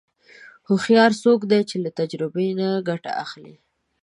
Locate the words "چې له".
1.69-1.89